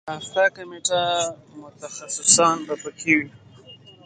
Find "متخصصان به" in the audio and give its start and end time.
1.61-2.75